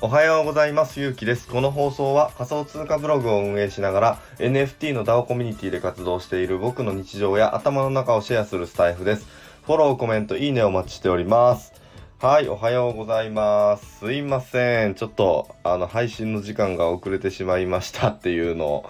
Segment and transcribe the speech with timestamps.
[0.00, 1.00] おはようございます。
[1.00, 1.48] ゆうきです。
[1.48, 9.26] この放送は仮想通貨ブログを運営しながら NFT の DAO コミュニティで活動している僕の日常や頭の中をシェアするスタイフです。
[9.64, 11.72] フォローコメントいいねお待ちしております。
[12.20, 14.00] はいおはようございます。
[14.00, 14.94] すいません。
[14.94, 18.84] ちょっとあの配信の時間が遅れてしまいましたっていうの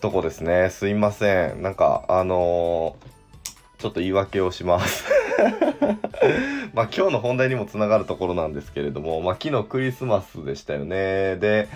[0.00, 0.70] とこですね。
[0.70, 1.60] すいません。
[1.60, 3.11] なんかあのー、
[3.82, 5.04] ちょっと言い訳をします
[6.72, 11.34] まあ今日の本題にもつながるところなんですけれども、まあ昨日クリスマスでしたよね。
[11.36, 11.68] で、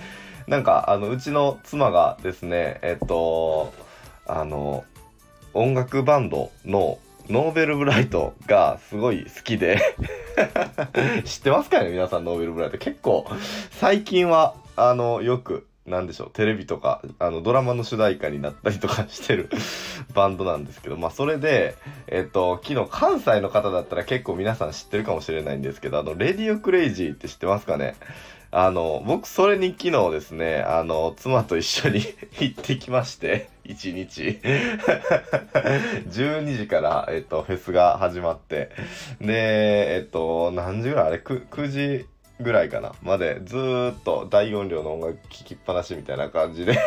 [0.47, 3.73] なんかあのうちの妻がですね、えっと、
[4.24, 4.84] あの、
[5.52, 9.80] 音楽バンドのノーベルブライトがすごい好きで
[11.25, 12.78] 知ってますかね皆さんノーベルブライト。
[12.78, 13.27] 結構
[13.73, 19.49] 最近はあのよくなんでしょう、テレビとか、あの、ドラマの主題歌になったりとかしてる
[20.15, 21.77] バンドなんですけど、まあ、それで、
[22.09, 27.95] えっと、昨日関西の方だったら結構皆さん知ってるかもしれないんですけど、あの、レディオクレイジーって知ってますかね？
[28.53, 32.00] あの、僕、それに昨日ですね、あの、妻と一緒に
[32.41, 34.41] 行ってきまして、1日。
[36.11, 38.71] 12時から、えっと、フェスが始まって、
[39.21, 41.06] で、えっと、何時ぐらい？
[41.09, 42.06] あれ 9, ?9 時
[42.41, 42.92] ぐらいかな。
[43.03, 46.78] までずーっと大音量の音楽聴きっぱなしみたいな感じで。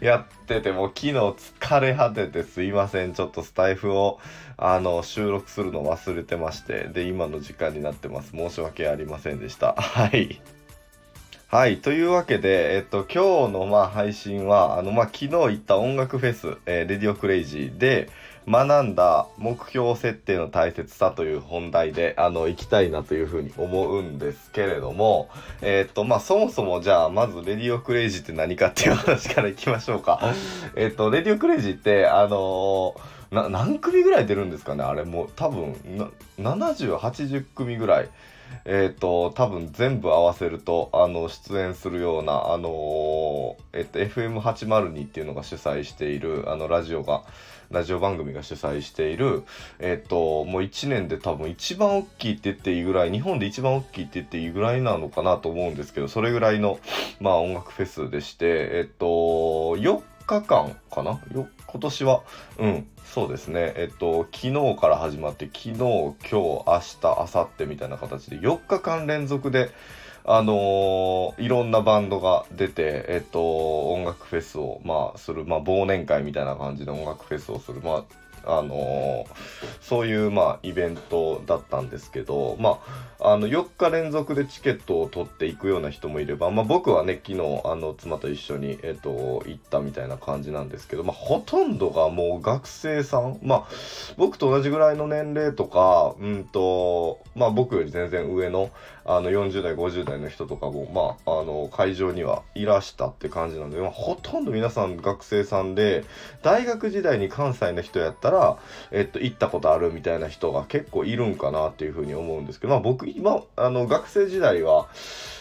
[0.00, 3.14] やっててもう昨日疲れ果ててすいません。
[3.14, 4.18] ちょっとスタイフを
[4.56, 8.32] あの収録するの忘れてましてで今の時間になってます。
[8.32, 9.74] 申し訳ありませんでした。
[9.78, 10.40] はい。
[11.50, 11.78] はい。
[11.78, 18.10] というわけで、えっと、今日の、まあ、配信は、あの、まあ、昨日行った音楽フェス、えー、レディオクレイジーで、
[18.46, 25.28] 学んだ目標設定の大切さという本題であの行きたいなというふうに思うんですけれども
[25.60, 30.20] えっ、とまあそもそもじゃあまず RADIO CRAZYって何かっていう話からいきましょうか。
[30.76, 35.04] えっと RADIO CRAZYってあのー、何組ぐらい出るんですかねあれ。
[35.04, 35.74] もう多分
[36.38, 38.08] 7080組ぐらい
[38.64, 47.22] えっ、ー、と、多分全部合わせると、あの、出演するような、あのー、えっと、FM802 っていうのが主催している、あの、ラジオが、
[47.70, 49.44] ラジオ番組が主催している、
[49.78, 56.78] えっと、もう1年で多分一番大きいって言っていいぐらい、日本で一番大きいって言っていいぐらいなのかなと思うんですけど、それぐらいの、
[57.20, 61.20] まあ音楽フェスでして、えっと、4日間かな？
[61.32, 62.22] よ今年は、
[62.58, 63.72] うん、そうですね。
[63.76, 69.70] えっと、昨日から始まって、昨日、今日、明日、明後日みたいな形で4日間連続で、
[70.24, 78.04] あのー、いろんなバンドが出て、えっと、音楽フェスを、まあ、する、まあ、忘年会みたいな感じで音楽フェスをする、まあ、
[78.48, 79.26] あの、
[79.80, 93.66] そういう、まあ、イベントだったんですけど、まあ、あの、4日連続でチケットを取っていくような人もいれば、まあ、僕はね、昨日、あの、妻と一緒に、えっ、と、行ったみたいな感じなんですけど、まあ、ほとんどがもう学生さん、まあ、
[94.16, 98.70] 僕と同じぐらいの年齢とか、うんと、まあ、僕より全然上の、
[99.04, 106.04] あの、40代、50代の人とかも、まあ、あの、会場にはいらしたって感じなんで、まあ、ほとんど皆さん学生さんで、
[106.42, 108.37] 大学時代に関西の人やったら、
[108.90, 114.88] えっと、行ったことあるみたいな人が結構いるんかなっていうふうに思うんですけど、まあ僕、今、あの、学生時代は、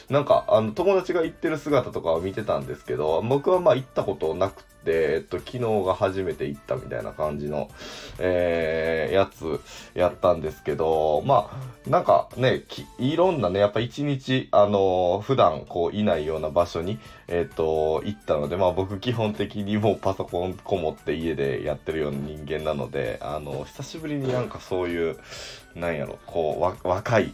[0.10, 7.70] なんか、あの、友達が行ってる姿とかを見てたんですけど、僕はまあ行ったことなくて、えっと、昨日が初めて行ったみたいな感じの、
[8.20, 9.60] えー、やつ
[9.94, 12.64] やったんですけど、まあ、なんかね、
[13.00, 25.18] いろんなね、やっぱ一日、あのー、普段こういないような場所に、えっと、行ったので、まあ僕基本的にもうパソコンこもって家でやってるような人間なので、あの、久しぶりになんかそういう、
[25.76, 27.34] なんやろ、こう、若い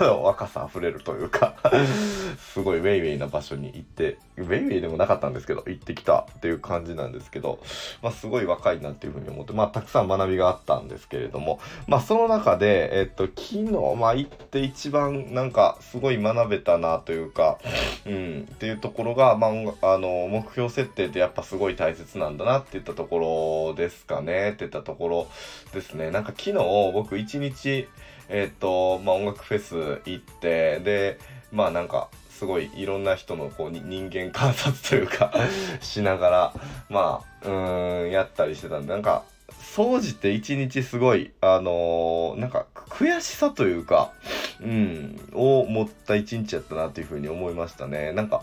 [0.22, 1.54] 若さ溢れるというか
[2.38, 7.60] すごいウェイウェイな場所に行って、ウェイウェイでもなかったんですけど、行ってきたっていう感じなんですけど、
[8.02, 17.58] まあすごい若いなっていうふうに思って、まあたくさん学びがあったんですけれども、まあその中で、えっと、昨日、まあ行って一番なんかすごい学べたなというか、
[18.06, 25.28] うん、っていうところが、まあ、あの、目標設定ってやっぱすごい大切なんだなって言ったところですかね、って言ったところ
[25.72, 26.10] ですね。
[26.10, 26.52] なんか昨日
[26.92, 27.88] 僕一日、
[28.28, 31.18] えっ、ー、と、まあ、音楽フェス行って、で、
[31.50, 35.32] まあなんか、すごいいろんな人のこう人間観察というか
[35.80, 36.54] しながら、
[36.88, 39.22] まあ、うん、やったりしてたんで、なんか、
[39.60, 44.12] 総じて一日すごい、あのー、なんか悔しさというか、
[44.60, 48.12] うん、を持った一日やったなというふうに思いましたね。
[48.12, 48.42] なんか、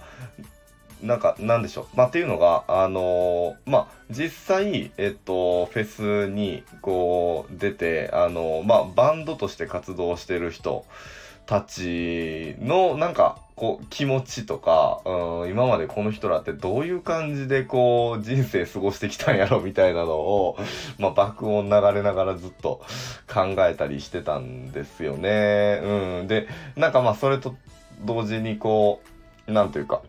[1.02, 1.86] なんか、なんでしょう。
[1.96, 10.86] まあ、っていうのが、あのー、まあ、実際、えっと、フェスに、こう、出て、あのー、まあ、バンドとして活動してる人
[11.50, 20.60] たちのなんかこう気持ちとか、うん、今までこの人らってどういう感じでこう人生過ごしてきたんやろみたいなのを、
[21.00, 22.82] まあ、爆音流れながらずっと
[23.28, 25.80] 考えたりしてたんですよね。
[25.82, 25.88] う
[26.26, 27.56] ん、でなんかまあそれと
[28.06, 29.02] 同時にこ
[29.48, 30.04] うなんというか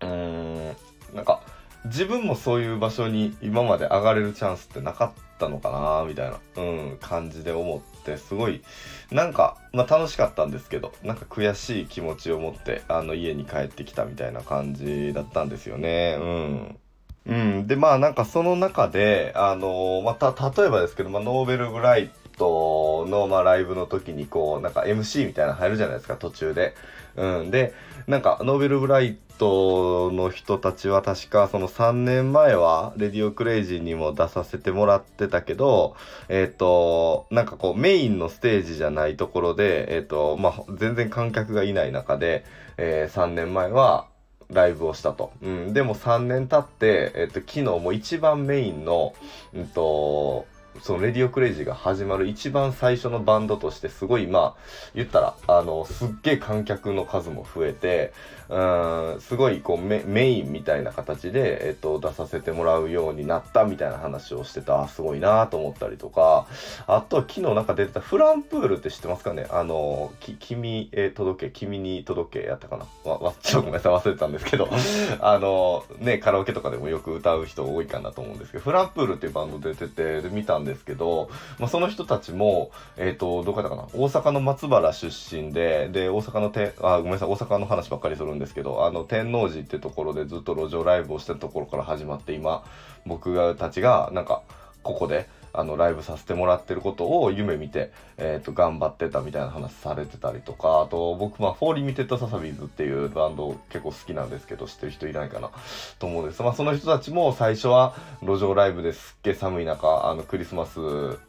[0.00, 0.76] うん。
[1.14, 1.42] なんか
[1.84, 6.62] 自分もそういう場所に今まで上がれるチャンスってなかったのかなみたいな、う
[6.94, 8.62] ん、感じで思ってすごい
[9.10, 16.18] なんか、まあ、楽しかったんですけどなんか悔しい気持ちを持ってあの家に帰ってきたみたいな感じだったんですよね。
[16.20, 16.78] うん。
[17.26, 26.74] うん、でまあなんかその中であのまた例えばですけど、まあ、ノーベルブライトの、まあ、ライブの時にこうなんか MC みたいなの入るじゃないですか途中で。
[27.16, 27.74] うん、で
[28.06, 35.96] なんかノーベルブライトの人たちは確かその3年前はレディオクレイジーにも出させてもらってたけど
[36.28, 42.44] えっ、ー、となんかこうメインのステージじゃないところでえっ、ー、とまあ全然観客がいない中で、
[42.76, 44.06] えー、3年前は
[44.50, 45.32] ライブをしたと。
[45.42, 49.14] うん、でも3年経って、えっ、と、昨日も一番メインの、
[49.54, 50.46] うんと、
[50.82, 54.62] そのレディオクレイジーが始まる一番最初のバンドとしてすごいまあ
[54.94, 58.12] 言ったらあのすっげえ観客の数も増えて
[58.48, 64.88] うんすごいこうメメインみたいな形で、えっと、出させてもらうようになったみたいな話をしてた。
[64.88, 66.46] すごいなと思ったりとか。
[66.86, 69.46] あとは昨日なんか出てたフランプールって知ってますかね？
[69.50, 72.86] あの「き君へ届け君に届け」やったかな？
[73.10, 74.68] わわちょっとごめんなさい忘れてたんですけど。
[75.20, 81.28] あのねカラオケとかでもよく歌う人多いかなと思うんですけど flumpool っていうバンド出ててで見たんでですけど、
[81.58, 83.88] まあ、その人たちもえっ、ー、とどこだかな？
[83.92, 92.62] 大阪の松原出身でで大阪のてあごめんなさい大阪の話ばっかりするんですけどあの天王寺ってところでずっと路上ライブをしてたところから始まって今
[93.06, 94.42] 僕がたちがなんか
[94.82, 105.50] ここであのライブさせてもらってることを夢見て、えー、と頑張ってたみたいな話されてたりとかあと僕、まあ、フォーリミテッド・サザビーズっていうバンド結構好きなんですけど知ってる人いないかな
[105.98, 110.78] と思うんです、まあ、その人たちも最初は路上ライブですっげえ寒い中あのクリスマス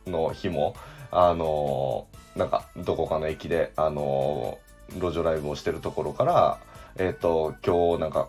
[0.05, 0.75] の日も
[1.11, 6.59] あのー、なんかどこかの駅であのー、路上ライブをしてるところから
[6.99, 8.27] えっ、ー、と、今日なんか、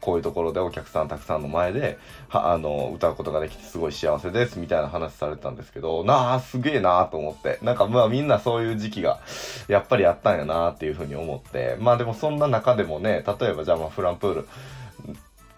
[0.00, 1.98] こういうところでお客さんたくさんの前で、
[2.28, 9.20] は、あの、歌うことができてすごい幸せです、みたいな話されたんですけど、なあ、すげえなーと思って、なんかまあみんなそういう時期が、
[9.68, 14.48] やっぱりあったんやなーっていうふうに思って、まあでもそんな中でもね、例えばじゃあまあフランプール、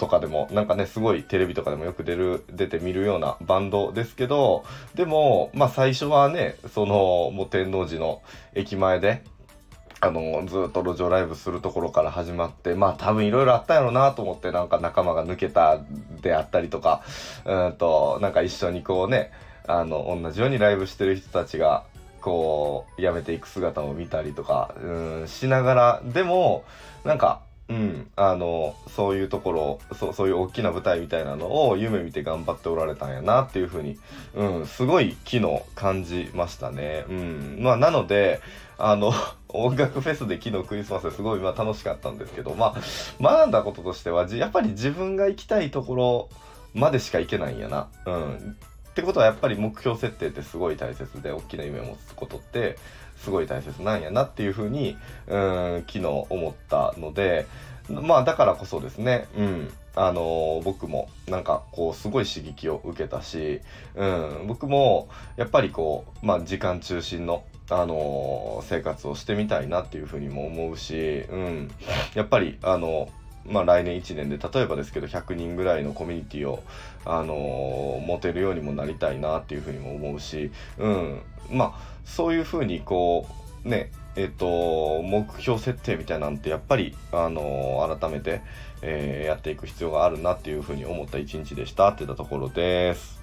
[0.01, 4.65] とかでもなんかねすごいテレビとかでもよく出る出て見るようなバンドですけど
[4.95, 8.23] でもまあ最初はねそのもう天王寺の
[8.55, 9.23] 駅前で
[10.03, 15.81] あの、ずっと路上ライブするところから始まって、まあ多分いろいろあったやろうなと思って、なんか仲間が抜けた
[16.23, 17.03] であったりとか、
[17.45, 19.31] うんと、なんか一緒にこうね、
[19.67, 21.85] あの、同じようにライブしてる人たちが、
[22.21, 26.65] こう、辞めていく姿を見たりとか、うん、しながら、でも、
[27.05, 33.97] なんか、うん、あのそういうところそうそういう大きな舞台みたいなのを夢見て頑張っておられたんやなっていうふうに、
[34.35, 37.05] うん、すごい昨日感じましたね。
[37.09, 38.41] うんまあ、なので
[38.77, 39.13] あの
[39.55, 42.83] 音楽フェスで昨日クリスマスですごいまあ楽しかったんですけど、まあ、
[43.23, 46.29] 学んだこととしてはやっぱり自分が行きたいところ
[46.75, 47.89] までしか行けないんやな。
[48.07, 48.57] うん、
[48.91, 52.77] ってことはやっぱり目標設定ってすごい大切で大きな夢を持つことって
[53.17, 57.47] すごい大切なんやなっていうふうにうん昨日思ったので
[57.89, 59.27] まあだからこそですね。
[59.37, 59.73] うん。
[59.97, 63.61] あのー、僕もなんかこうすごい刺激を受けたし、
[63.97, 71.71] うん、僕もやっぱりこう、まあ、時間中心の、あの、生活をしてみたいなっていうふうにも思うし、うん、
[72.15, 73.09] やっぱりあの
[73.47, 76.63] まあ、来年1年で例えばですけど100人ぐらいのコミュニティを
[77.05, 83.27] あのー、持てるようにもなりたいなっていうふうにも思うし、うん、まあそういうふうにこ
[83.65, 88.43] うねえっ、と目標設定みたいなんてやっぱりあのー、改めて、
[88.83, 93.20] えー、やっていく必要があるなっていうふうに思った一日でしたっていったところです。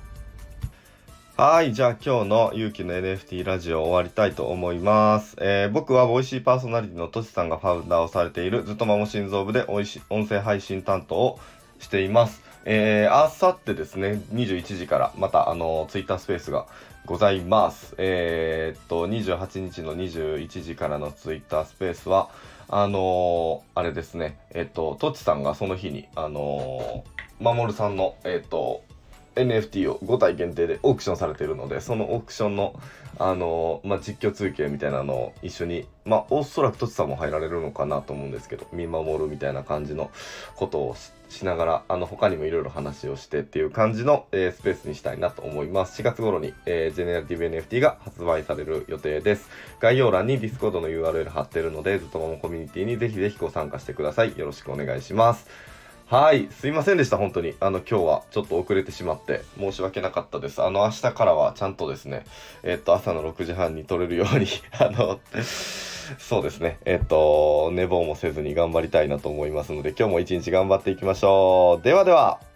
[1.40, 1.72] はい。
[1.72, 5.36] じゃあ今日の勇気の NFT ラジオ終わりたいと思います。
[5.40, 11.40] えー、僕はボイシーパーソナリティのトシさんがファウンダーをされているずっとマモ心臓部でおいし音声配信担当を
[11.78, 12.42] しています。
[12.66, 16.66] えー、あさってですね、21時からまたあの、ツイッタースペースが
[17.06, 17.94] ございます。
[18.00, 22.32] えー、っと、28日の21時からのツイッタースペースは、
[22.68, 28.82] あのー、あれですね、えっと、トチさんがその日に、あのー、まもるさんの、えっと、
[29.38, 32.80] NFT を5体限定でオークションされているのでそのオークションの
[33.20, 40.12] あのまあ、実況中継みたいなのを一緒にまあおそらくとつさんも入られるのかなと思うんですけど見守るみたいな感じの
[40.56, 40.96] ことを
[41.30, 46.02] しながらあの他にもいろいろ話をしてっていう感じの、えー、スペースにしたいなと思います。
[46.02, 49.50] 4月頃に、えー、ジェネラティブ NFT が発売される予定です。
[49.80, 54.38] 概要欄に Discord の URL 貼ってるのでずっとももコミュニティにぜひぜひご参加してください。
[54.38, 55.77] よろしくお願いします。
[56.10, 56.48] はい。
[56.52, 57.54] すいませんでした、本当に。
[57.60, 60.64] あの、今日はちょっと遅れてしまって、申し訳なかったです。
[60.64, 62.24] あの、明日からはちゃんとですね、
[62.64, 64.48] えっと、朝の6時半に撮れるように
[64.80, 65.20] あの、
[66.18, 71.84] そうですね、えっと、寝坊もせずに頑張りたいなと思いますので、今日も一日頑張っていきましょう。
[71.84, 72.47] ではでは。